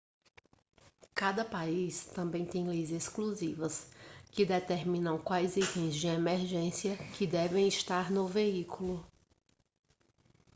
[1.13, 3.87] cada país também tem leis exclusivas
[4.31, 9.05] que determinam quais itens de emergência que devem estar no veículo